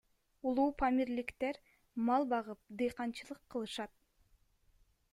Улуупамирликтер 0.51 1.55
мал 2.07 2.27
багып, 2.33 2.59
дыйканчылык 2.83 3.41
кылышат. 3.53 3.91